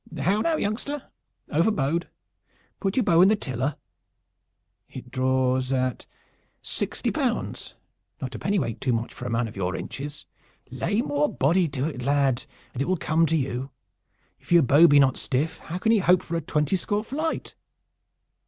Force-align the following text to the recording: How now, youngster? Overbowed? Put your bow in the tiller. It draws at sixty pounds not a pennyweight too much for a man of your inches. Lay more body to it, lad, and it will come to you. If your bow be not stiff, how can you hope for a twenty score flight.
How 0.19 0.41
now, 0.41 0.55
youngster? 0.55 1.11
Overbowed? 1.51 2.09
Put 2.79 2.95
your 2.97 3.03
bow 3.03 3.21
in 3.21 3.27
the 3.29 3.35
tiller. 3.35 3.75
It 4.89 5.11
draws 5.11 5.71
at 5.71 6.07
sixty 6.59 7.11
pounds 7.11 7.75
not 8.19 8.33
a 8.33 8.39
pennyweight 8.39 8.81
too 8.81 8.93
much 8.93 9.13
for 9.13 9.25
a 9.27 9.29
man 9.29 9.47
of 9.47 9.55
your 9.55 9.75
inches. 9.75 10.25
Lay 10.71 11.03
more 11.03 11.31
body 11.31 11.67
to 11.67 11.85
it, 11.85 12.01
lad, 12.01 12.45
and 12.73 12.81
it 12.81 12.85
will 12.87 12.97
come 12.97 13.27
to 13.27 13.37
you. 13.37 13.69
If 14.39 14.51
your 14.51 14.63
bow 14.63 14.87
be 14.87 14.97
not 14.97 15.17
stiff, 15.17 15.59
how 15.59 15.77
can 15.77 15.91
you 15.91 16.01
hope 16.01 16.23
for 16.23 16.35
a 16.35 16.41
twenty 16.41 16.75
score 16.77 17.03
flight. 17.03 17.53